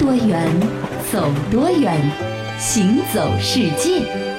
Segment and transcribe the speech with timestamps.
[0.00, 0.42] 多远，
[1.12, 1.94] 走多远，
[2.58, 4.29] 行走世界。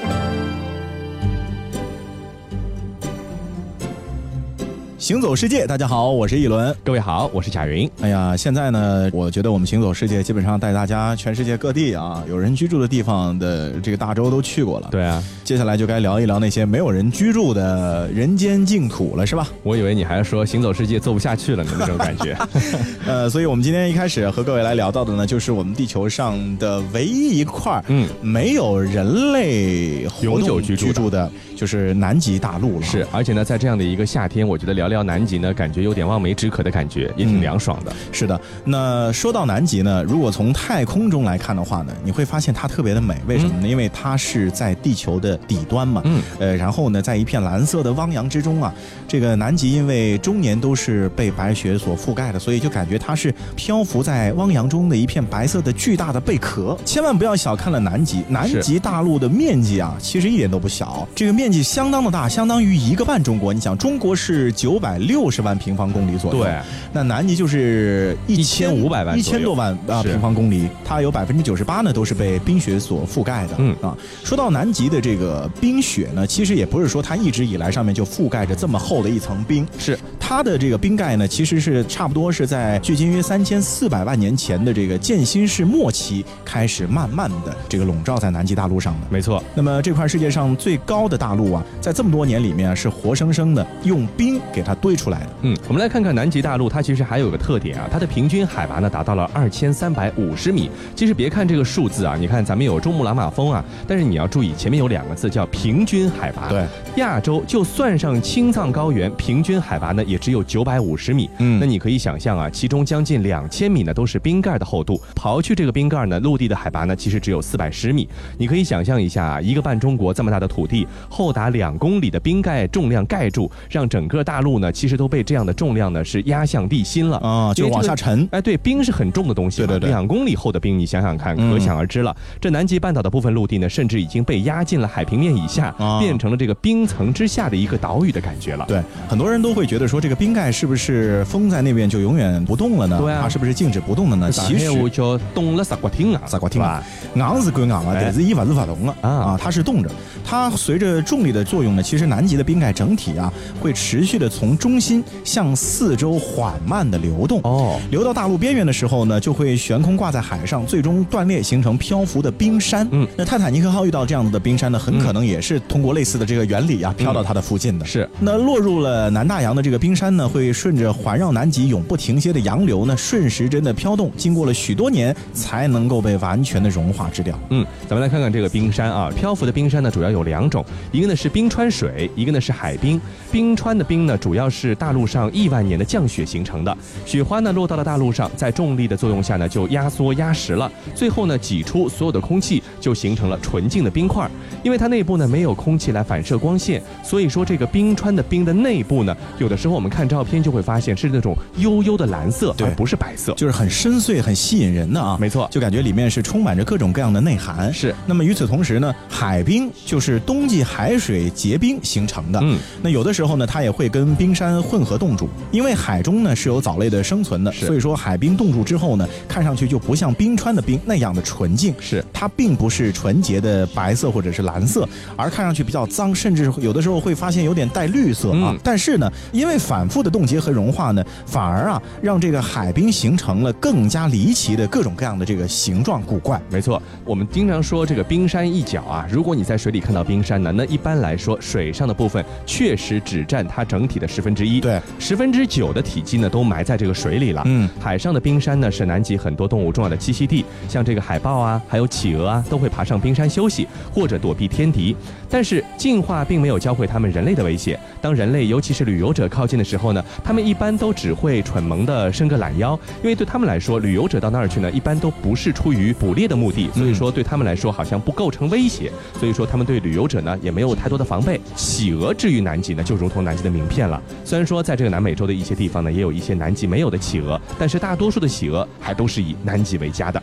[5.12, 6.74] 行走世界，大家好，我是一轮。
[6.82, 7.86] 各位好，我是贾云。
[8.00, 14.88] 哎呀，现在呢，我觉得我们行走世界基本上带大家全世界各地啊，有人居住的地方的这个大洲都去过了。
[14.90, 19.46] 对啊，接下来就该聊一聊那些没有人居住的人间净土了，是吧？
[19.62, 22.34] 我以为你还是说行走世界做不下去了呢那种感觉。
[23.06, 32.86] 呃，所以我们今天一开始和各位来聊到的呢，就是我们地球上的唯一一块嗯没有人类永久居住的，就是南极大陆了。
[32.86, 34.88] 是，而且呢，在这样的一个夏天，我觉得聊。
[34.92, 37.92] 聊南极呢，感觉有点望梅止渴的感觉，也挺凉爽的。
[38.10, 43.16] 是的，那说到南极呢，如果从太空中来看的话呢，你会发现它特别的美。
[43.26, 43.68] 为什么呢？
[43.68, 46.02] 因为它是在地球的底端嘛。
[46.04, 46.20] 嗯。
[46.38, 48.74] 呃，然后呢，在一片蓝色的汪洋之中啊，
[49.08, 56.76] 这个南极因为终年都是被白雪所覆盖的，所以就感觉它是漂浮在汪洋中的一片白色的巨大的贝壳。
[56.84, 63.54] 千万不要小看了南极，南极大陆的面积啊，其实一点都不小，这个面积相当的大，相当于一个半中国。
[63.54, 64.72] 你想，中国是九。
[64.82, 66.60] 百六十万平方公里左右，对，
[66.92, 73.54] 那南极就是一千五百万，一千多万啊平方公里，它有百分之九十八呢都是被冰雪所覆盖的。
[73.58, 73.74] 嗯。
[73.80, 79.96] 啊，说到南极的这个冰雪呢，其实也不是说它一直以来上面就覆盖着这么厚的一层冰，是
[80.34, 89.06] 它的这个冰盖呢，其实是差不多是在距今约三千四百万年前的这个渐新世末期开始慢慢的这个笼罩在南极大陆上的。
[89.10, 94.74] 没错，那么这块世界上最高的大陆啊，在这么多年里面啊是活生生的用冰给它。
[94.76, 100.70] 堆出来的，嗯，我们来看看南极大陆，它其实还有个特点啊，它的平均海拔呢达到了二千三百五十米。
[100.96, 106.48] 其实别看这个数字啊，你看咱们有珠穆朗玛峰啊，但是你要注意前面有两个字叫平均海拔。
[106.48, 106.66] 对，
[106.96, 111.28] 亚洲就算上青藏高原，平均海拔呢也只有九百五十米。
[111.38, 118.08] 嗯，那你可以想象啊，其中将近两千米呢都是冰盖的厚度，刨去这个冰盖呢，陆地的海拔呢其实只有四百十米。
[118.38, 124.52] 你可以想象一下啊，一个半中国这么大的土地，厚达两公里的冰盖重量盖住，让整个大陆。
[124.52, 128.28] 呢，其实都被这样的重量呢是压向地心了啊，就往下沉。
[128.30, 132.14] 哎，对，冰是很重的东西，对对对，两公里厚的冰，你想想看，可想而知了。
[132.38, 138.66] 这南极半岛的部分陆地呢，甚至已经被压进了海平面以下，变成了这个冰层之下的一个岛屿的感觉了。
[138.68, 142.98] 对，很多人都会觉得说，这个冰盖是不是封在那边就永远不动了呢？
[143.00, 144.32] 对啊，它是不是静止不动的呢？
[144.32, 146.82] 其实叫冻了啥国听啊，啥国听啊，
[147.14, 149.88] 硬是归硬了，但是一发是发动了啊，它是冻着。
[150.24, 155.04] 它随着重力的作用呢，其实南极的冰盖整体啊，会持续的从中心。
[155.22, 162.86] 向四周缓慢的流动哦，流到大陆边缘的时候呢，就会悬空挂在海上，最终断裂形成漂浮的冰山。
[162.90, 167.86] 嗯，那泰坦尼克号遇到这样子的冰山呢，很可能也是通过类似的这个原理啊，飘到它的附近的。
[167.86, 177.38] 是，那落入了南大洋的这个冰冰山呢，会顺着环绕南极永不停歇的洋流呢，顺时针的飘动，经过了许多年才能够被完全的融化制掉。
[177.50, 182.98] 嗯，咱们来看看这个冰山啊，漂浮的冰山呢，主要有两种，一个呢是冰川水，一个呢是海冰。
[183.30, 185.30] 冰川的冰呢，主要是大陆上。
[185.30, 186.74] 亿万年的降雪形成的
[187.04, 194.26] 雪花呢，落到了大陆上，在重力的作用下呢，就压缩压实了，最后呢，挤出所有的空气，就形成了纯净的冰块。
[194.62, 205.18] 因为它内部呢没有空气来反射光线，所以说这个冰川的冰的内部呢，有的时候们看照片就会发现是那种幽幽的蓝色，对，不是白色，就是很深邃、很吸引人的啊。
[205.20, 207.72] 没错，就感觉里面是充满着各种各样的内涵。
[207.74, 207.94] 是。
[208.06, 212.40] 那么与此同时呢，海冰就是冬季海水结冰形成的。
[212.42, 212.58] 嗯。
[212.80, 221.74] 那有的时候呢，它也会跟冰山混合冻住，因为海中呢是有藻类的生存的，所以说海冰冻住之后呢，看上去就不像冰川的冰那样的纯净。
[221.78, 222.04] 是。
[222.12, 224.66] 它并不是纯洁的白色或者是蓝。
[224.66, 228.56] 色，而看上去比较脏，甚至有的时候会发现有点带绿色啊。
[228.62, 236.40] 但是呢，因为反复的冻结和融化呢，反而啊让这个海冰形成了更加离奇的各种各样的这个形状古怪。
[236.48, 247.42] 没错，我们经常说这个冰山一角啊，如果你在水里看到冰山呢，那一般来说水上的部分确实只占它整体的十分之一，对，十分之九的体积呢都埋在这个水里了。
[247.46, 254.42] 嗯，海上的冰山呢是南极很多动物重要的栖息地，像这个海豹啊，还有企鹅啊，都会爬上冰山休息或者躲避。
[254.52, 254.94] 天敌，
[255.30, 257.78] 但是进化并没有教会他们人类的威胁。
[258.02, 268.90] 当人类，尤其是旅游者靠近的时候呢，他们一般都只会蠢萌的伸个懒腰，因为对他们来说，旅游者到那儿去呢，一般都不是出于捕猎的目的，所以说对他们来说好像不构成威胁。
[269.20, 271.40] 所以说他们对旅游者呢也没有太多的防备。
[271.54, 274.02] 企鹅至于南极呢，就如同南极的名片了。
[274.24, 280.20] 虽然说在这个南美洲的一些地方呢，也有一些南极没有的企鹅，但是大多数的企鹅还都是以南极为家的。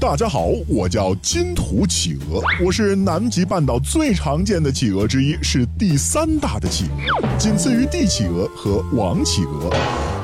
[0.00, 9.68] 大家好，我叫金土企鹅，我是南极半岛最常见的企鹅之一，是第三大的企鹅，仅次于帝企鹅和王企鹅。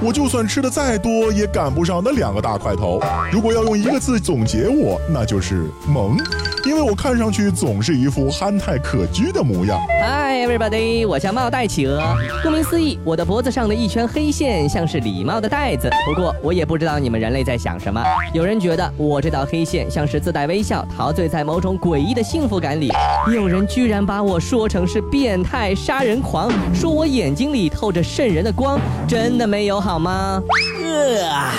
[0.01, 3.01] 我就算吃的再多，也赶不上那两个大块头。
[3.33, 6.17] 如果要用一个字总结我，那就是萌。
[6.67, 9.79] 因为我看上去总是一副憨态可掬的模样。
[10.01, 12.03] Hi everybody，我叫帽带企鹅。
[12.43, 15.91] 顾名思义，我的脖子上的一圈黑线像是礼貌的带子。
[16.07, 18.03] 不过我也不知道你们人类在想什么。
[18.33, 22.91] 有人觉得我这道黑线像是自带微笑，陶醉在某种诡异的幸福感里。
[23.31, 30.43] 有人居然把我说成是变态杀人狂，说我眼睛里透着渗人的光，真的没有好吗？
[30.83, 31.53] 呃，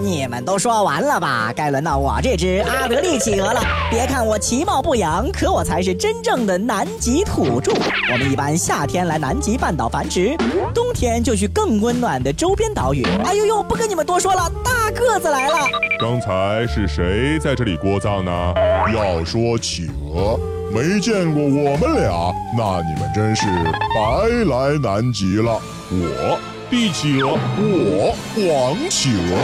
[0.00, 1.52] 你们都说完了吧？
[1.56, 3.60] 该轮到我这只阿德利企鹅了。
[3.90, 7.72] 别看我其貌不扬，可我才是真正的南极土著。
[8.12, 10.36] 我们一般夏天来南极半岛繁殖，
[10.74, 13.02] 冬天就去更温暖的周边岛屿。
[13.24, 15.54] 哎呦呦，不跟你们多说了，大个子来了。
[15.98, 18.52] 刚才是谁在这里聒噪呢？
[18.94, 20.38] 要说企鹅，
[20.70, 23.46] 没见过我们俩，那你们真是
[23.94, 25.58] 白来南极了。
[25.90, 26.38] 我。
[26.70, 29.38] 帝企鹅，我黄企鹅，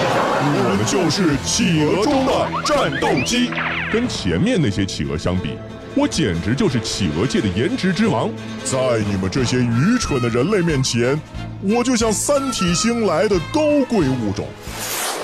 [0.57, 2.33] 我们就是企鹅中的
[2.65, 3.51] 战斗机。
[3.93, 5.51] 跟前面那些企鹅相比，
[5.95, 8.31] 我简直就是企鹅界的颜值之王。
[8.65, 11.21] 在你们这些愚蠢的人类面前，
[11.63, 14.47] 我就像三体星来的高贵物种。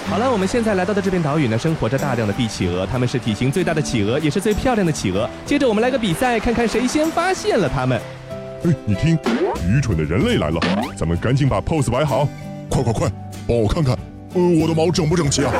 [0.08, 5.28] 好了，我们现在来到的这片岛屿呢，生活着大量的帝企鹅，它们是体型最大的企鹅，也是最漂亮的企鹅。
[5.44, 8.00] 接着我们来个比赛，看看谁先发现了它们。
[8.84, 9.18] 你听，
[9.68, 10.60] 愚蠢的人类来了，
[10.96, 12.28] 咱们赶紧把 pose 摆好，
[12.68, 13.08] 快快快，
[13.46, 13.96] 帮我看看，
[14.34, 15.52] 呃，我的毛整不整齐啊？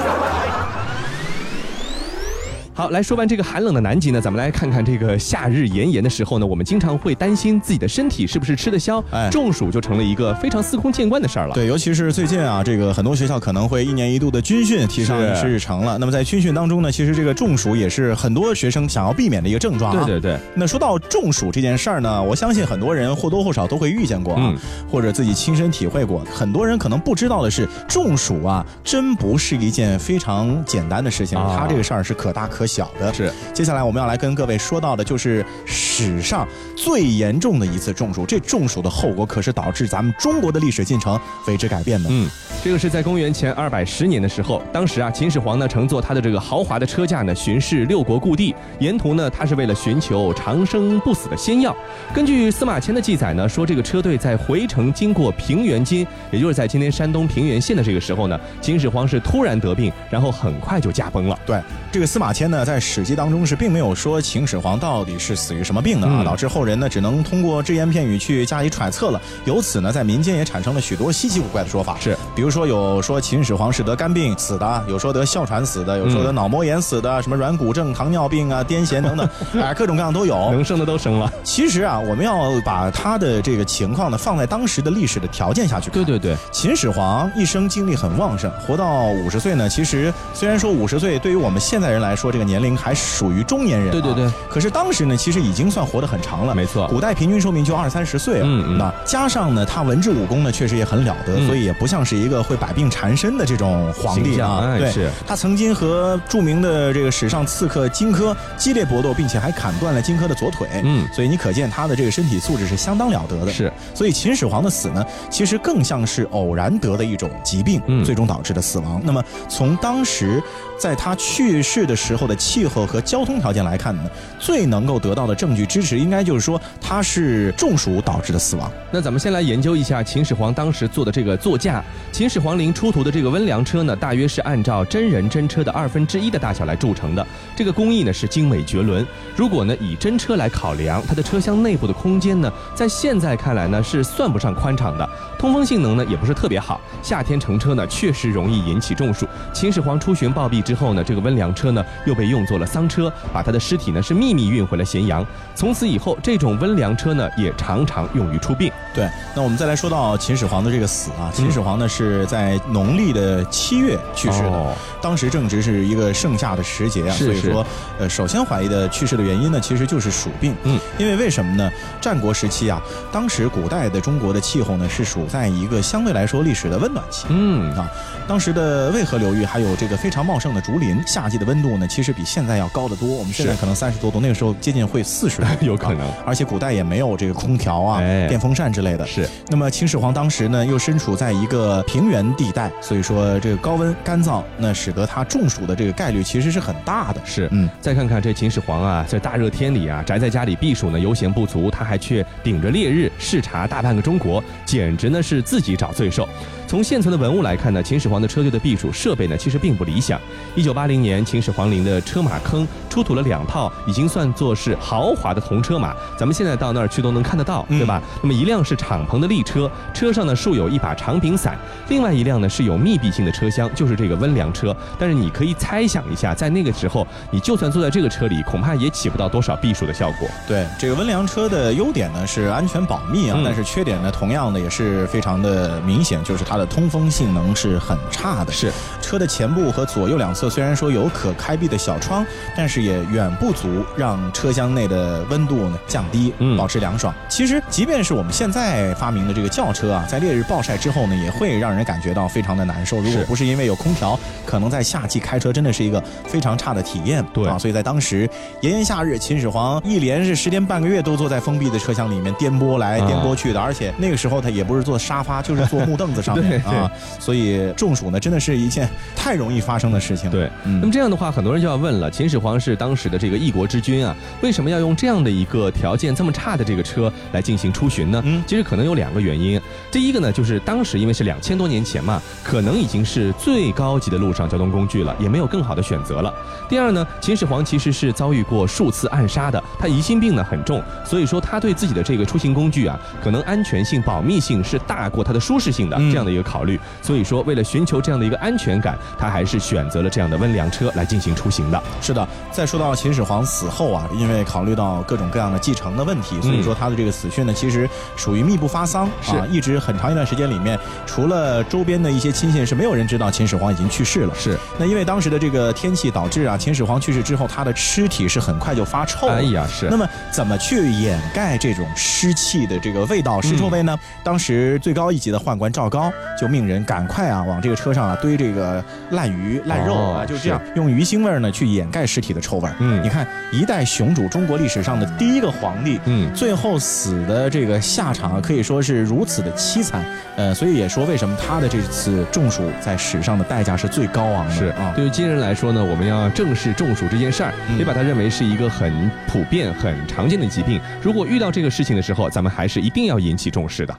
[2.76, 11.54] 好，来说完这个寒冷的南极呢，咱们来看看这个夏日炎炎的时候呢，我们经常会担心自己的身体是不是吃得消，哎，中暑就成了一个非常司空见惯的事儿了。
[11.54, 15.96] 对，尤其是最近啊，这个很多学校可能会一年一度的军训提上日程了。
[15.96, 20.04] 那么在军训当中呢，其实这个中暑也是很多学生想要避免的一个症状啊。
[20.04, 20.38] 对对对。
[20.54, 24.54] 那说到中暑这件事儿呢，我相信很多人或多或少都会遇见过啊，
[24.92, 26.22] 或者自己亲身体会过。
[26.30, 33.12] 很多人可能不知道的是，中暑啊，真不是一件非常简单的事情，它这个事儿是可大可小的。
[33.12, 33.32] 是。
[33.52, 36.46] 接下来我们要来跟各位说到的，就是史上
[36.76, 38.26] 最严重的一次中暑。
[38.26, 42.08] 这中暑的后果可是导致咱们中国的历史进程为之改变的。
[42.12, 42.28] 嗯，
[42.64, 51.76] 这个是在公元前二百十年的时候，当时啊，秦始皇呢乘坐他的这个豪华的车驾呢巡视六国故地，沿途呢他是为了寻求长生不死的仙药。
[52.14, 61.38] 根据司马迁的记载呢，说这个车队在回程经过平原津，也就是在今天山东平原县的这个时候呢，秦始皇是突然得病，然后很快就驾崩了。
[61.44, 61.60] 对，
[61.92, 63.46] 这个司马迁呢在《史记》当中。
[63.46, 69.22] 是并没有说秦始皇到底是死于什么病的啊，导致后人呢只能通过只言片语去加以揣测了。
[69.44, 71.96] 由此呢，在民间也产生了许多稀奇古怪的说法。
[72.00, 79.28] 是，比如说有说秦始皇是得肝病死的，有说得哮喘死的，有说得脑膜炎死的，什么软骨症、糖尿病啊、癫痫等等，
[79.62, 80.50] 哎，各种各样都有。
[80.50, 81.32] 能生的都生了。
[81.44, 86.02] 其实啊，我们要把他的这个情况呢放在当时的历史的条件下去看。
[86.02, 89.68] 对对对，秦始皇一生精力很旺盛，活到五十岁呢。
[89.68, 93.90] 其实虽然说五十岁对于我们现在人来说，这个年龄还属于中年人。
[93.90, 94.14] 对对。
[94.14, 96.54] 对，可是当时呢，其实已经算活得很长了。
[96.54, 98.44] 没错，古代平均寿命就二三十岁啊。
[98.46, 104.76] 嗯那加上呢，他文治武功呢，确实也很了得，所以也不像是一个会百病缠身的这种皇帝啊。
[104.78, 105.10] 对，是。
[105.26, 110.68] 他曾经和著名的这个史上刺客荆轲激烈搏斗，并且还砍断了荆轲的左腿。
[110.84, 113.52] 嗯，所以你可见他的这个身体素质是相当了得的。
[113.52, 113.72] 是。
[113.94, 119.00] 所以秦始皇的死呢，其实更像是偶然得的一种疾病，最终导致的死亡。
[119.04, 120.42] 那么从当时
[120.78, 124.02] 在他去世的时候的气候和交通条件来看呢，
[124.38, 128.70] 最能够得到的证据支持，应该就是说他是中暑导致的死亡。
[128.90, 131.82] 那咱们先来研究一下秦始皇当时坐的这个座驾。
[132.12, 137.26] 秦始皇陵出土的这个温凉车呢，大约是按照真人真车的二分之一的大小来铸成的。
[137.54, 139.06] 这个工艺呢是精美绝伦。
[139.34, 146.80] 如果呢以真车来考量，它的车厢内部的空间呢，在现在看来呢是算不上宽敞的，通风性能呢也不是特别好。
[147.02, 149.26] 夏天乘车呢确实容易引起中暑。
[149.52, 155.24] 秦始皇出巡暴毙之后呢，这个温凉车呢又被用作了丧车，把他的尸体呢是秘密运回了咸阳。
[155.54, 158.72] 从此以后，这种温凉车呢也常常用于出殡。
[158.94, 167.64] 对，那我们再来说到秦始皇的这个死啊，秦始皇呢是在农历的七月去世的，当时正值是一个盛夏的时节啊，所以说，
[167.98, 170.54] 呃，首先怀疑的去世的原因呢，其实就是暑病。
[170.64, 171.70] 嗯，因为为什么呢？
[172.00, 172.80] 战国时期啊，
[173.12, 177.26] 当时古代的中国的气候呢是处在一个相对来说历史的温暖期。
[177.28, 177.86] 嗯啊，
[178.26, 183.08] 当时的渭河流域还有这个非常茂盛的竹林，夏季的温度呢其实比现在要高得多。
[183.08, 186.10] 我们现在可能三十多度，那个时候接近会四十度， 有可能。
[186.24, 189.06] 而且古代也没有这个空调啊、电风扇之类的。
[189.06, 189.28] 是。
[189.48, 192.06] 那么秦始皇当时呢又身处在一个平。
[192.06, 197.20] 原地带，所以说这个高温干燥，那使得他中暑的这个概率其实是很大的。
[197.24, 206.28] 是，嗯，再看看这秦始皇啊，在大热天里啊，宅在家里避暑呢，悠闲不足，他还却顶着烈日视察大半个中国，简直呢是自己找罪受。
[206.68, 210.20] 从现存的文物来看呢，秦始皇的车队的避暑设备呢，其实并不理想。
[210.54, 218.02] 一九八零年，秦始皇陵的车马坑出土了两套，已经算作是豪华的铜车马，咱们现在到那儿去都能看得到，对吧？
[218.20, 221.56] 那么一辆是敞篷的立车，车上呢竖有一把长柄伞，
[221.88, 224.74] 另外一辆呢是有密闭性的车厢，就是这个温凉车。
[224.98, 230.28] 但是你可以猜想一下，在那个时候，你就算坐在这个车里，恐怕也起不到多少避暑的效果。
[230.48, 236.56] 对，这个温凉车的优点呢是安全保密啊，但是缺点呢同样的也是非常的明显，就是它。
[236.56, 238.50] 它的通风性能是很差的。
[238.50, 238.72] 是
[239.02, 242.26] 车的前部和左右两侧虽然说有可开闭的小窗，
[242.56, 247.14] 但是也远不足让车厢内的温度呢降低，保持凉爽。
[247.28, 252.98] 其实，即便是我们现在发明的这个轿车啊，在烈日暴晒之后呢，也会让人感觉到非常的难受。
[252.98, 257.24] 如果不是因为有空调，可能在夏季开车真的是一个非常差的体验。
[257.32, 258.28] 对啊，所以在当时
[258.62, 266.60] 炎炎夏日，秦始皇一连是十天半个月都坐在封闭的车厢里面颠簸来颠簸去的，而且那个时候他也不是坐沙发，就是坐木凳子上面。
[266.66, 266.90] 啊，
[267.20, 270.28] 所以中暑呢，真的是一件太容易发生的事情。
[270.30, 278.22] 对，嗯那么这样的话，很多人就要问了：秦始皇是当时的这个一国之君啊，为什么要用这样的一个条件这么差的这个车来进行出巡呢？
[278.24, 279.60] 嗯，其实可能有两个原因。
[279.90, 286.32] 第一个呢，就是当时因为是两千多年前嘛，可能已经是最高级的路上交通工具了，也没有更好的选择了。
[286.68, 296.78] 第二呢，秦始皇其实是遭遇过数次暗杀的，他疑心病呢很重，所以说他对自己的这个出行工具啊，可能安全性、保密性是大过他的舒适性的这样的一个考虑。
[297.02, 301.82] 所以说，为了寻求这样的一个安全感，他还是选择了这样的温凉车来进行出行的。
[302.00, 314.34] 是的，再说到秦始皇死后啊，因为考虑到各种各样的继承的问题，所以说他的这个死讯呢，其实属于密不发丧啊，一直很长一段时间里面，除了周边的一些亲信，是没有人知道秦始皇已经去世了。
[314.34, 319.26] 是，那因为当时的这个天气导致啊，秦始皇去世之后，他的尸体是很快就发臭。
[319.28, 319.88] 哎呀，是。
[319.88, 323.98] 那么怎么去掩盖这种湿气的这个味道、尸臭味呢？
[324.22, 332.68] 当时最高一级的宦官赵高就命人赶快啊，往这个车上啊堆这个烂鱼烂肉啊，就这样用鱼腥味呢去掩盖尸体的臭味。
[332.80, 340.04] 嗯，你看一代雄主，中国历史上的第一个皇帝，嗯，最后死的这个下场啊，可以说是如此的凄惨。
[340.36, 344.54] 呃，所以也说为什么他的这次中暑在史上的代价是最高昂的。
[344.54, 350.78] 是啊，对于今人来说呢，我们要正视中暑这件事儿，别把它认为是一个很普遍、很常见的疾病。
[351.00, 353.96] 如果遇到这个事情的时候，咱们还是一定要引起重视的。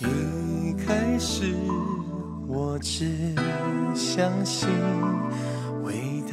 [0.00, 1.54] 一开始。
[2.46, 3.06] 我只
[3.94, 4.68] 相信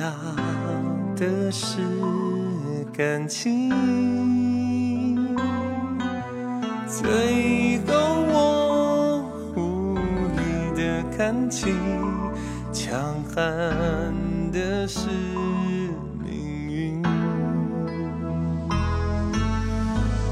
[0.02, 0.12] 伟大
[1.16, 1.78] 的是
[2.92, 3.70] 感情，
[6.88, 7.94] 最后
[8.34, 9.24] 我
[9.56, 10.42] 无力
[10.76, 11.76] 的看清，
[12.74, 13.00] 强
[13.36, 14.12] 悍
[14.52, 15.08] 的是
[16.24, 16.34] 命
[16.68, 17.04] 运。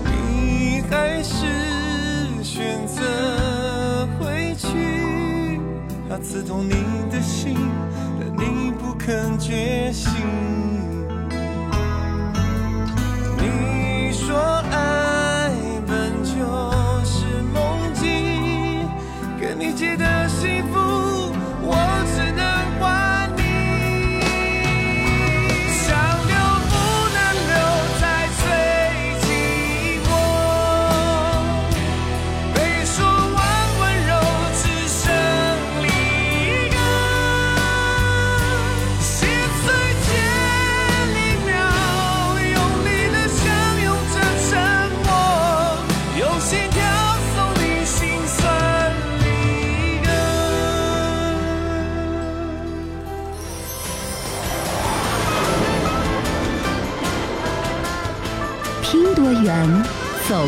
[0.05, 1.45] 你还是
[2.41, 5.61] 选择回去，
[6.09, 6.17] 怕。
[6.17, 6.73] 刺痛你
[7.11, 7.55] 的心，
[9.10, 10.49] 肯觉心。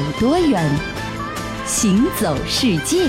[0.02, 0.68] 有多远，
[1.68, 3.08] 行走世界。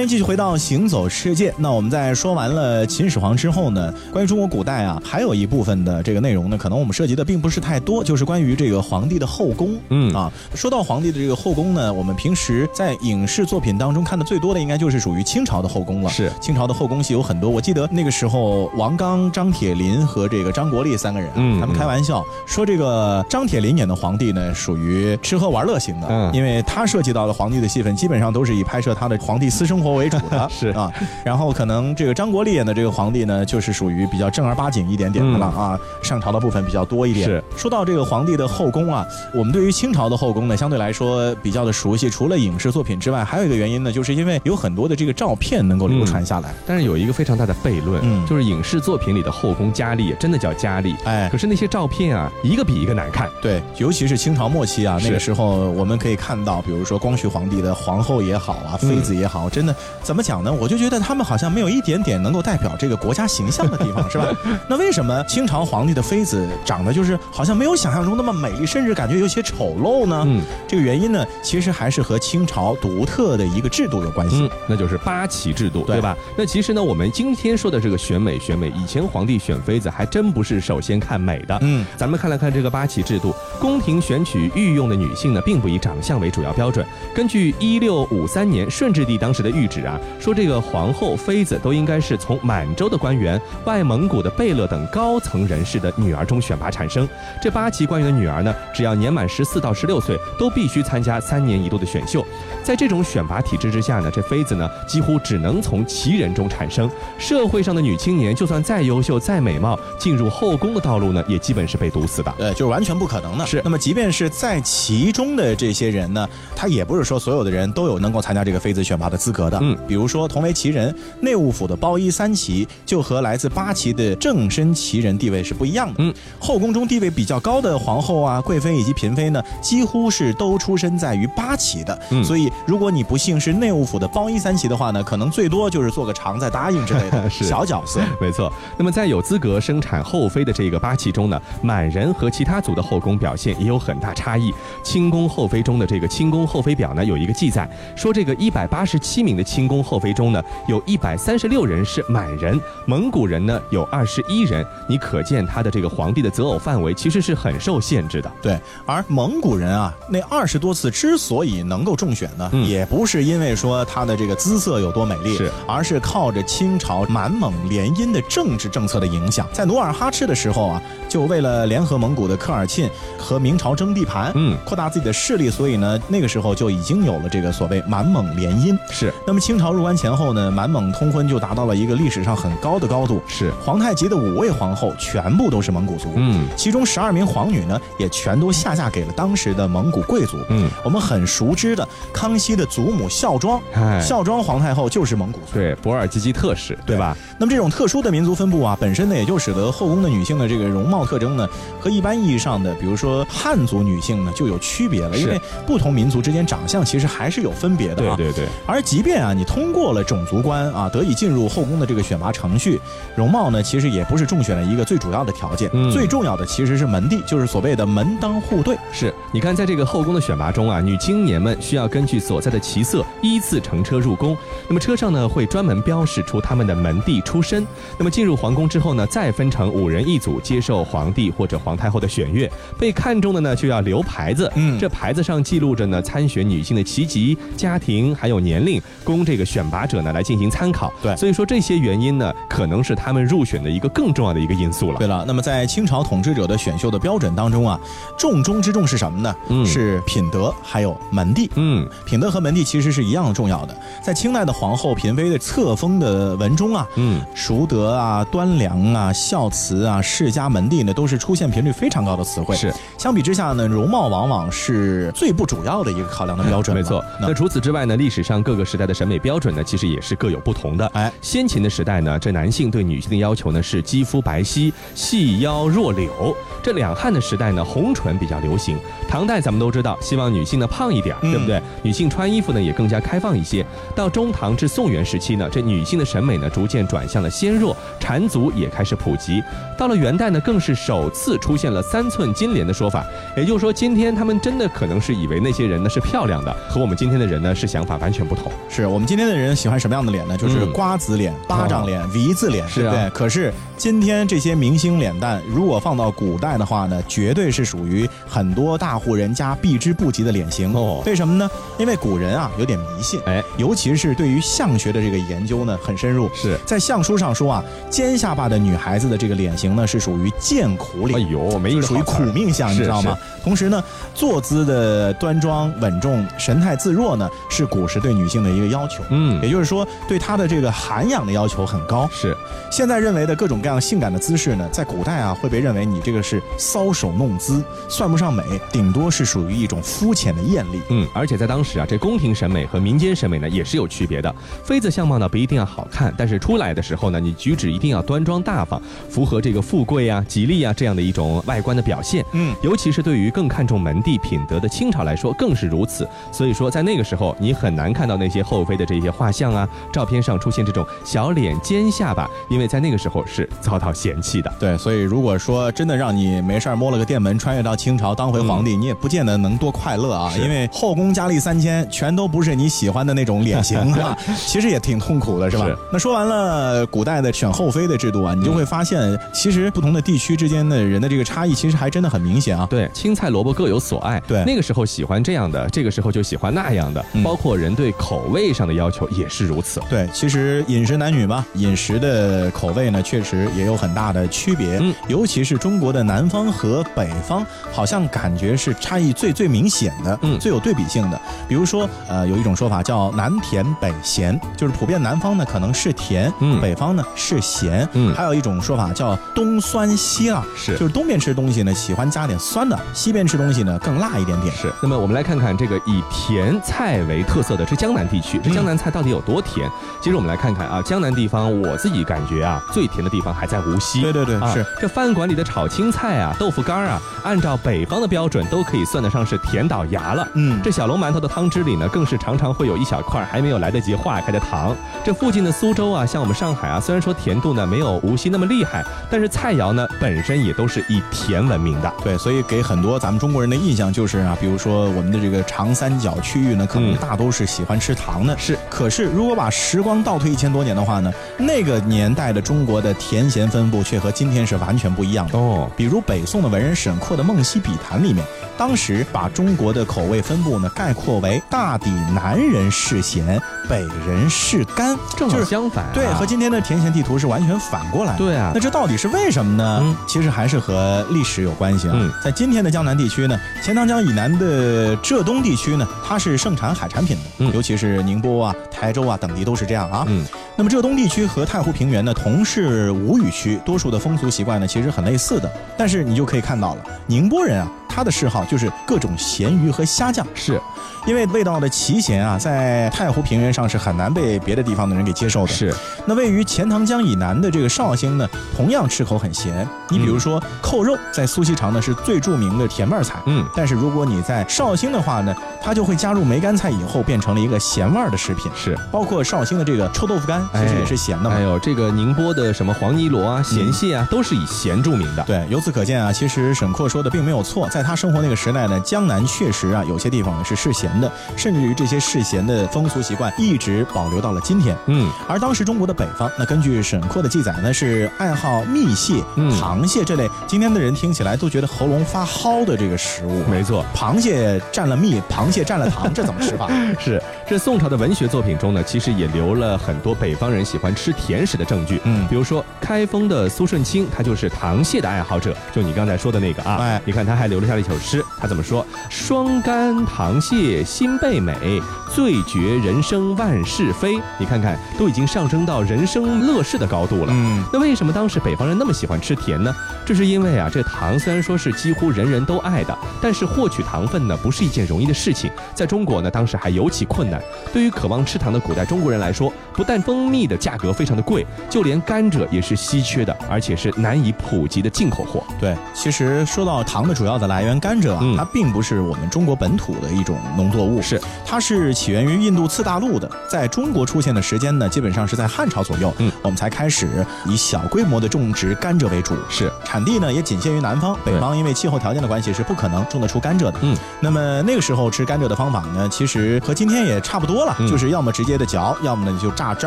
[0.00, 1.52] 欢迎继续回到行走世界。
[1.58, 9.78] 那我们在说完了秦始皇之后呢，关于中国古代啊，还有一部分的这个内容呢，可能我们涉及的并不是太多，就是关于这个皇帝的后宫。
[9.90, 16.08] 嗯啊，说到皇帝的这个后宫呢，我们平时在影视作品当中看的最多的，应该就是属于清朝的后宫了。
[16.08, 29.70] 是清朝的后宫戏有很多，我记得那个时候王刚、张铁林和这个张国立三个人，嗯，他们开玩笑说，这个张铁林演的皇帝呢，属于吃喝玩乐型的，嗯，因为他涉及到的皇帝的戏份，基本上都是以拍摄他的皇帝私生。
[29.70, 30.90] 生活为主的， 是啊。
[31.24, 37.26] 然后可能这个张国立演的这个皇帝呢，就是属于比较正儿八经一点点的了啊，上朝的部分比较多一点。
[37.26, 42.08] 是说到这个皇帝的后宫啊，我们对于清朝的后宫呢，相对来说比较的熟悉。
[42.10, 46.50] 除了影视作品之外，还有一个原因呢，就是因为有很多的这个照片能够流传下来。
[46.66, 53.28] 但是有一个非常大的悖论，嗯就是影视作品里的后宫佳丽真的叫佳丽，哎可是那些照片啊，一个比一个难看。
[53.42, 59.69] 对，尤其是清朝末期啊，那个时候我们可以看到，比如说光绪皇帝的皇后也好啊，妃子也好，真的
[60.02, 60.52] 怎么讲呢？
[60.52, 64.26] 我就觉得他们好像没有一点点能够代表这个国家形象的地方，是吧？
[64.68, 70.22] 那为什么清朝皇帝的妃子长得就是好像没有想象中那么美丽，甚至感觉有些丑陋呢？
[70.26, 74.36] 嗯这个原因呢，其实还是和清朝独特的一个制度有关系。
[74.42, 76.16] 嗯，那就是八旗制度，对对吧？
[76.36, 81.58] 那其实呢，我们今天说的这个选美选美，以前皇帝选妃子还真不是首先看美的。
[81.62, 86.86] 嗯，咱们看了看这个八旗制度，宫廷选取御用的女性呢，并不以长相为主要标准。
[87.14, 97.06] 根据一六五三年顺治帝当时的谕旨啊，说这个皇后、妃子都应该是从满洲的官员、外蒙古的贝勒等高层人士的女儿中选拔产生。
[97.42, 102.24] 这八旗官员的女儿呢，只要年满十四到十六岁，都必须参加三年一度的选秀。
[102.62, 106.88] 在这种选拔体制之下呢，这妃子呢几乎只能从旗人中产生。
[107.18, 112.32] 社会上的女青年，就算再优秀、再美貌，进入后宫的道路呢，也基本是被堵死的。
[112.38, 113.46] 对，就是完全不可能的。
[113.46, 119.58] 是那么即便是在其中的这些人呢，他也不是说所有的人都有能够参加这个妃子选拔的资格的。
[119.62, 125.94] 嗯，比如说同为旗人，内务府的包衣三旗就和来自八旗的正身旗人地位是不一样的。
[125.98, 131.98] 嗯，后宫中地位比较高的皇后啊、贵妃以及嫔妃呢，几乎是都出身在于八旗的。
[132.10, 138.00] 嗯所以如果你不幸是内务府的包衣三旗的话呢，可能最多就是做个常在答应之类的 小角色。
[138.20, 144.52] 没错，那么在有资格生产后妃的这个八旗中呢，满人和其他族的后宫表现也有很大差异。
[144.82, 154.64] 清宫后妃中的这个清宫后妃表呢，有一个记载，说这个一百八十七名的清宫后妃中呢，有一百三十六人是满人，蒙古人呢有二十一人。
[154.88, 158.30] 你可见他的这个皇帝的择偶范围其实是很受限制的。
[158.42, 169.46] 对，而蒙古人啊，那二十多次之所以能够中选呢，嗯也不是因为说他的这个姿色有多美丽，是而是靠着清朝满蒙联姻的政治政策的影响。
[169.52, 178.76] 在努尔哈赤的时候啊，就为了联合蒙古的科尔沁和明朝争地盘，嗯扩大自己的势力，所以呢，那个时候就已经有了这个所谓满蒙联姻。
[178.90, 183.20] 是那么清朝入关前后呢，满蒙通婚就达到了一个历史上很高的高度。
[183.26, 190.38] 是，皇太极的五位皇后全部都是蒙古族，嗯其中十二名皇女呢，也全都下嫁给了当时的蒙古贵族。
[190.48, 195.54] 嗯，我们很熟知的康熙的祖母孝庄，哎，孝庄皇太后就是蒙古族。
[195.54, 197.16] 对博尔济吉特氏，对吧？
[197.38, 201.48] 那么这种特殊的民族分布啊，本身呢也就使得后宫的女性的这个容貌特征呢，
[201.80, 208.16] 和一般意义上的，比如说汉族女性呢就有区别了，因为不同民族之间长相其实还是有分别的啊。
[208.16, 212.80] 对对对，而即便啊，你通过了种族关啊，得以进入后宫的这个选拔程序，
[213.16, 215.68] 容貌呢，其实也不是中选的一个最主要的条件。
[215.72, 218.76] 嗯最重要的其实是门第，就是所谓的门当户对。
[218.92, 224.36] 是，你看，在这个后宫的选拔中啊，女青年们需要根据所在的旗色依次乘车入宫。
[224.68, 227.66] 那么车上呢会专门标示出他们的门第出身。
[227.98, 232.50] 那么进入皇宫之后呢，再分成五人一组，接受皇帝或者皇太后的选阅。
[232.78, 240.92] 被看中的呢就要留牌子，嗯这牌子上记录着呢参选女性的旗籍、家庭还有年龄，供这个选拔者呢来进行参考。
[241.02, 244.98] 对所以说这些原因呢，可能是他们入选的一个更重要的一个因素了。
[244.98, 247.80] 对了，那么在清朝统治者的选秀的标准当中啊，
[248.18, 249.34] 重中之重是什么呢？
[249.48, 251.50] 嗯是品德还有门第。
[251.54, 253.76] 嗯，品德和门第其实是一样重要的。
[254.02, 262.56] 在清代的皇后、嫔妃的册封的文中啊，嗯，淑德啊、端良啊、孝慈啊、世家门第呢，都是出现频率非常高的词汇。
[262.56, 262.74] 是。
[262.98, 266.82] 相比之下呢，容貌往往是最不主要的一个考量的标准了。
[266.82, 267.00] 没错。
[267.20, 270.84] 那那除此之外呢，历史上各个时代的审美标准呢，其实也是各有不同的。
[270.94, 278.76] 哎，先秦的时代呢，这男性对女性的要求呢是肌肤白皙、细腰若柳；这两汉的时代呢，红唇比较流行。
[279.08, 281.62] 唐代咱们都知道，希望女性呢胖一点，嗯对不对？
[281.82, 283.66] 女性穿衣服呢也更加开放一些。
[283.94, 289.42] 到中唐至宋元时期呢，这女性的审美呢逐渐转向了纤弱，缠足也开始普及。
[289.76, 293.04] 到了元代呢，更是首次出现了三寸金莲的说法，
[293.36, 298.52] 也就是说，今天他们真的可能是以为那些人呢是漂亮的，和我们今天的人呢是想法完全不同。
[298.68, 300.36] 是我们今天的人喜欢什么样的脸呢？
[300.36, 303.10] 就是嗯瓜子脸、巴掌脸、V 字脸，对不对？
[303.10, 310.72] 可是今天这些明星脸蛋，如果放到古代的话呢，绝对是属于很多大户人家避之不及的脸型。
[310.74, 311.50] 哦为什么呢？
[311.78, 316.30] 因为为古人啊有点迷信，哎，尤其是对于相学的这个研究呢很深入。
[316.32, 323.18] 是在相书上说啊，尖下巴的女孩子的这个脸型呢是属于贱苦脸，哎呦，没属于苦命相，你知道吗？
[323.42, 323.82] 同时呢，
[324.14, 329.02] 坐姿的端庄稳重、神态自若呢，是古时对女性的一个要求。
[329.10, 332.08] 嗯，也就是说，对她的这个涵养的要求很高。
[332.12, 332.36] 是，
[332.70, 340.80] 现在认为的各种各样性感的姿势呢，在古代啊会被认为你这个是搔首弄姿，算不上美，顶多是属于一种肤浅的艳丽。
[340.90, 344.32] 嗯，而且在当时啊，这宫廷审美和民间审美呢也是有区别的。
[344.64, 352.24] 妃子相貌呢不一定要好看，但是出来的时候呢，你举止一定要端庄大方，符合这个富贵啊、吉利啊这样的一种外观的表现。
[352.32, 356.08] 嗯，尤其是对于更看重门第品德的清朝来说，更是如此。
[356.30, 364.52] 所以说，在那个时候，你很难看到那些后妃的这些画像啊、照片上出现这种小脸尖下巴，因为在那个时候是遭到嫌弃的。
[364.58, 375.66] 对，所以如果说真的让你没事摸了个电门，穿越到清朝当回皇帝，你也不见得能多快乐啊，因为后宫佳丽三千，全都不是你喜欢的那种脸型啊， 其实也挺痛苦的，是吧？
[375.92, 382.66] 那说完了古代的选后妃的制度啊，你就会发现，其实不同的地区之间的人的这个差异，其实还真的很明显啊。
[382.70, 384.20] 对，青菜萝卜各有所爱。
[384.26, 389.80] 对，那个时候喜欢这样的，这个时候就喜欢那样的，包括人对口味上的要求也是如此。
[389.88, 394.78] 对，其实饮食男女嘛，饮食的口味呢，确实也有很大的区别。
[394.80, 401.20] 嗯，尤其是中国的南方和北方，好像感觉是差异最最明显的，嗯，最有对比性的。
[401.50, 407.86] 比如说，呃，有一种说法叫南甜北咸，就是普遍南方呢可能是甜，嗯，北方呢是咸。
[407.94, 414.54] 嗯，还有一种说法叫东酸西辣，是，就是东边吃东西呢喜欢加点酸的，西边吃东西呢更辣一点点。
[414.54, 414.72] 是。
[414.80, 419.68] 那么我们来看看这个以甜菜为特色的这江南地区，这江南菜到底有多甜？
[420.00, 424.02] 其实我们来看看啊，江南地方，我自己感觉啊，最甜的地方还在无锡。
[424.02, 424.64] 对对对，是。
[424.80, 430.28] 这饭馆里的炒青菜啊、豆腐干啊，按照北方的标准，都可以算得上是甜倒牙了。
[430.34, 430.60] 嗯。
[430.62, 434.76] 这小龙馒头的汤汁里呢，更是常常会有一小块还没有来得及化开的糖。
[435.04, 441.92] 这附近的苏州啊，像我们上海啊，虽然说甜度呢没有无锡那么厉害，但是菜肴呢本身也都是以甜闻名的。
[442.02, 448.36] 对，所以给很多咱们中国人的印象就是啊，比如说我们的这个长三角区域呢，可能大都是喜欢吃糖的。
[448.36, 448.58] 是。
[448.70, 455.70] 可是如果把时光倒退一千多年的话呢，那个年代的中国的甜咸分布却和今天是完全不一样的哦。
[455.76, 458.24] 比如北宋的文人沈括的《梦溪笔谈》里面，
[458.56, 465.84] 当时把中国的口味分布呢概括为大抵南人嗜咸，北人嗜甘，正好相反。
[465.92, 468.16] 对，和今天的甜咸地图是完全反过来。
[468.16, 468.52] 对啊。
[468.54, 469.96] 那这到底是为什么呢？
[470.06, 471.96] 其实还是和历史有关系啊。
[472.24, 480.04] 在今天的江南地区呢，钱塘江以南的浙东地区呢，它是盛产海产品的，尤其是宁波啊、台州啊等地都是这样啊。
[480.08, 480.24] 嗯。
[480.56, 485.50] 那么浙东地区和太湖平原呢，同是吴语区，多数的风俗习惯呢，其实很类似的。
[485.76, 487.72] 但是你就可以看到了，宁波人啊。
[488.00, 490.58] 他的嗜好就是各种咸鱼和虾酱，是，
[491.06, 495.48] 因为味道的奇咸啊，在太湖平原上是很难被别的地方的人给接受的。
[495.48, 495.74] 是，
[496.06, 499.68] 那位于钱塘江以南的这个绍兴呢，同样吃口很咸。
[499.90, 503.20] 你比如说扣肉，在苏锡常呢是最著名的甜味菜。
[503.26, 508.50] 嗯，但是如果你在绍兴的话呢，它就会加入梅干菜以后变成了一个咸味的食品。
[508.56, 511.36] 是，包括绍兴的这个臭豆腐干，其实也是咸的嘛。
[511.36, 515.22] 还有这个宁波的什么黄泥螺啊、咸蟹啊，都是以咸著名的。
[515.24, 517.80] 对，由此可见啊，其实沈括说的并没有错，在。
[517.80, 524.76] 在他生活那个时代呢，江南确实啊，有些地方呢是世贤的，甚至于这些世贤的风俗习惯一直保留到了今天。
[524.86, 529.14] 嗯，而当时中国的北方，那根据沈括的记载呢，是爱好蜜蟹、
[529.60, 533.42] 螃蟹这类，今天的人听起来都觉得喉咙发蒿的这个食物。
[533.50, 536.70] 没错，螃蟹蘸了蜜，螃蟹蘸了糖，这怎么吃法？
[537.00, 542.00] 是，这宋朝的文学作品中呢，其实也留了很多北方人喜欢吃甜食的证据。
[542.04, 546.76] 嗯，比如说开封的苏舜钦，他就是螃蟹的爱好者，就你刚才说的那个啊。
[546.80, 547.69] 哎，你看他还留了。
[547.70, 548.84] 下了一首诗，他怎么说？
[549.08, 551.80] 双干螃蟹心倍美，
[552.12, 554.20] 醉绝人生万事非。
[554.38, 557.28] 你看看，都已经上升到人生乐事的高度了。
[557.30, 559.72] 嗯，那为什么当时北方人那么喜欢吃甜呢？
[560.04, 565.48] 这是因为啊，这糖虽然说是几乎人人都爱的，但是获取糖分呢，不是一件容易的事情。
[565.72, 567.40] 在中国呢，当时还尤其困难。
[567.72, 575.44] 对于渴望吃糖的古代中国人来说，不但蜂蜜的价格非常的贵，就连甘蔗也是稀缺的，而且是难以普及的进口货。
[575.60, 581.20] 对，其实说到糖的主要的来源甘蔗啊，它并不是我们中国本土的一种农作物，是。
[581.44, 589.70] 它是起源于印度次大陆的，在中国出现的时间呢，基本上是在汉朝左右，嗯，我们才开始以小规模的种植甘蔗为主，是。
[589.84, 599.86] 产地呢也仅限于南方，北方因为气候条件的关系是不可能种得出甘蔗的，嗯，那么那个时候吃甘蔗的方法呢，其实和今天也差不多了，就是要么直接的嚼，要么呢就榨汁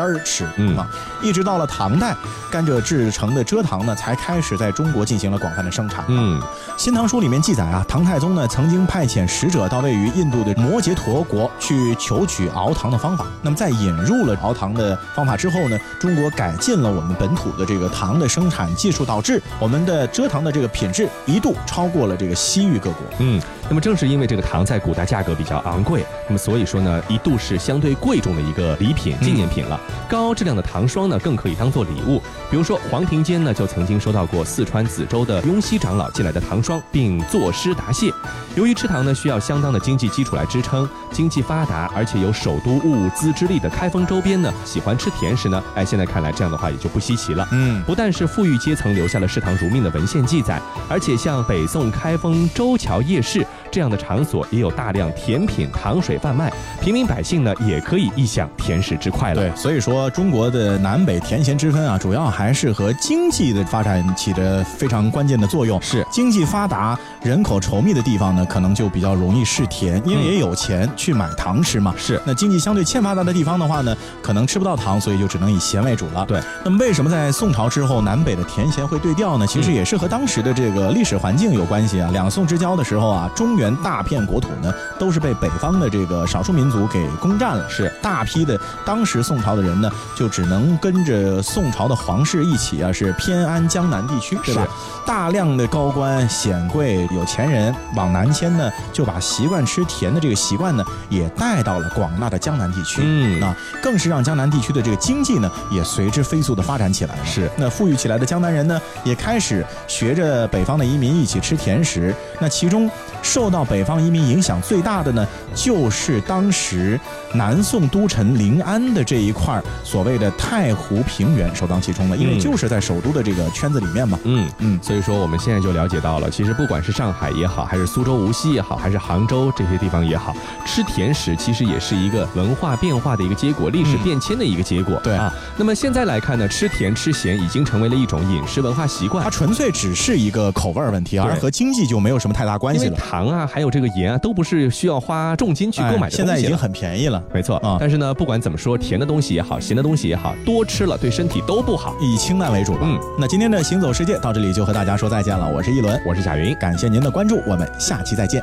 [0.00, 0.76] 儿吃，嗯。
[0.76, 0.86] 啊，
[1.22, 2.14] 一直到了唐代，
[2.50, 6.38] 甘蔗制成的蔗糖呢才开始在中国进行了广泛的生产，嗯，
[6.76, 7.63] 《新唐书》里面记载。
[7.64, 13.26] 啊，唐太宗呢曾经派遣使者到位于印度的摩羯陀国去求取熬糖的方法。
[13.42, 23.02] 那么在引入了熬糖的方法之后呢，中国改进了我们本土的这个糖的生产技术，导致我们的蔗糖的这个品质一度超过了这个西域各国。
[23.18, 29.80] 嗯，那么正是因为这个糖在古代价格比较昂贵，那么所以说呢，一度是相对贵重的一个礼品、纪念品了。
[30.08, 32.20] 高质量的糖霜呢，更可以当做礼物。
[32.50, 38.12] 比如说黄庭坚呢，就曾经收到过四川梓州的雍熙长老寄来的糖霜，并作诗答谢。
[38.54, 47.48] 由于吃糖呢需要相当的经济基础来支撑，经济发达而且有首都物资之力的开封周边呢，喜欢吃甜食呢，哎，现在看来这样的话也就不稀奇了。
[47.50, 53.44] 嗯，不但是富裕阶层留下了嗜糖如命的文献记载，而且像北宋开封周桥夜市。
[53.74, 56.48] 这样的场所也有大量甜品、糖水贩卖，
[56.80, 59.40] 平民百姓呢也可以一享甜食之快乐。
[59.40, 65.82] 对，所以说中国的南北甜咸之分啊，主要还是和经济的发展起着非常关键的作用。
[65.82, 71.92] 是经济发达、人口稠密的地方呢，可能就比较容易嗜甜，因为也有钱去买糖吃嘛。
[71.96, 76.24] 是，那经济相对欠发达的地方的话呢，可能吃不到糖，所以就只能以咸为主了。
[76.26, 79.44] 对，那么为什么在宋朝之后，南北的甜咸会对调呢？
[79.48, 82.08] 其实也是和当时的这个历史环境有关系啊。
[82.12, 94.66] 两宋之交的时候啊，中原大片国土呢，都是被北方的这个少数民族给攻占了，是大批的当时宋朝的人呢，就只能跟着宋朝的皇室一起啊，是偏安江南地区，对吧？
[95.06, 103.02] 大量的高官显贵、有钱人往南迁呢，就把习惯吃甜的这个习惯呢，也带到了广大的江南地区。
[103.04, 107.24] 嗯，啊，更是让江南地区的这个经济呢，也随之飞速的发展起来了。
[107.24, 112.14] 是，那富裕起来的江南人呢，也开始学着北方的移民一起吃甜食。
[112.40, 112.90] 那其中
[113.22, 116.98] 受到北方移民影响最大的呢，就是当时
[117.34, 124.18] 南宋都城临安的这一块所谓的太湖平原首当其冲的，因为就是在首都的这个圈子里面嘛。
[124.24, 134.98] 嗯嗯，所以说我们现在就了解到了，其实不管是上海也好，还是苏州、无锡也好，还是杭州这些地方也好，吃甜食其实也是一个文化变化的一个结果，历史变迁的一个结果。
[135.02, 142.96] 对啊，那么现在来看呢，吃甜吃咸已经成为了一种饮食文化习惯，它纯粹只是一个口味问题，而和经济就没有什么太大关系了。
[142.96, 147.22] 糖啊，还有这个盐啊，都不是需要花重金去购买的，现在已经很便宜了。
[147.32, 152.74] 没错啊，但是呢，不管怎么说，甜的东西也好，咸的东西也好，多吃了对身体都不好，以清淡为主。
[152.80, 155.52] 嗯，那今天的行走世界到这里就和大家说再见了。
[155.54, 158.42] 我是一轮，我是贾云，感谢您的关注，我们下期再见。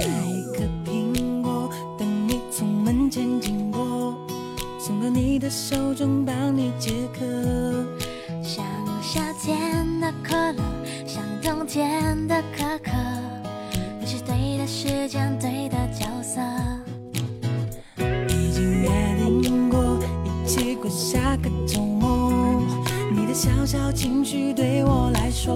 [0.00, 0.06] 摘
[0.56, 4.14] 颗苹果，等你从门前经过，
[4.78, 7.24] 送到你的手中，帮你解渴。
[8.42, 8.64] 像
[9.02, 10.62] 夏天的可乐，
[11.06, 12.90] 像冬天的可可，
[14.66, 16.40] 时间，对的角色。
[18.28, 18.88] 已经约
[19.42, 22.62] 定过一起过下个周末，
[23.12, 25.53] 你的小小情绪对我来说，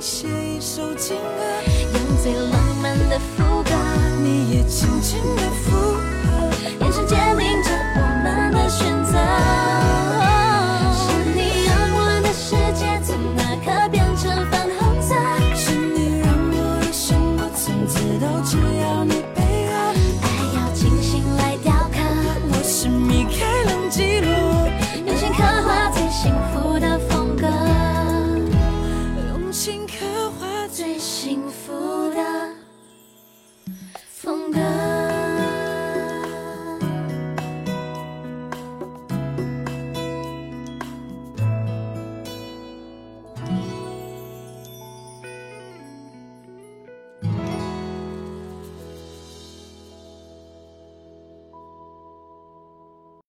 [0.00, 1.42] 写一首情歌，
[1.92, 3.70] 用最浪漫的副歌，
[4.22, 7.62] 你也轻轻的附和，眼神坚定